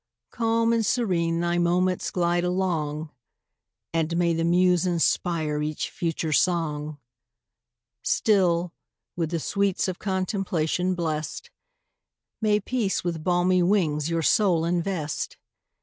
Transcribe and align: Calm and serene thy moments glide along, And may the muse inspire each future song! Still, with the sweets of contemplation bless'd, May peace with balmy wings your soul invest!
Calm 0.31 0.73
and 0.73 0.83
serene 0.83 1.41
thy 1.41 1.59
moments 1.59 2.09
glide 2.09 2.43
along, 2.43 3.11
And 3.93 4.17
may 4.17 4.33
the 4.33 4.43
muse 4.43 4.87
inspire 4.87 5.61
each 5.61 5.91
future 5.91 6.33
song! 6.33 6.97
Still, 8.01 8.73
with 9.15 9.29
the 9.29 9.39
sweets 9.39 9.87
of 9.87 9.99
contemplation 9.99 10.95
bless'd, 10.95 11.51
May 12.41 12.59
peace 12.59 13.03
with 13.03 13.23
balmy 13.23 13.61
wings 13.61 14.09
your 14.09 14.23
soul 14.23 14.65
invest! 14.65 15.37